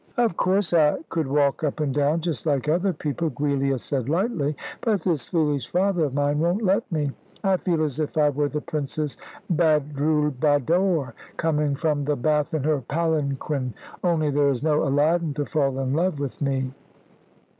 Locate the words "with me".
16.19-16.71